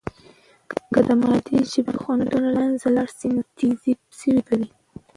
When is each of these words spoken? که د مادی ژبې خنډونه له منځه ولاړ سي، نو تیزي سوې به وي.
که 0.93 0.99
د 1.07 1.09
مادی 1.21 1.57
ژبې 1.71 1.95
خنډونه 2.01 2.49
له 2.55 2.61
منځه 2.65 2.83
ولاړ 2.87 3.09
سي، 3.17 3.27
نو 3.35 3.41
تیزي 3.57 3.93
سوې 4.19 4.41
به 4.47 4.53
وي. 4.59 4.67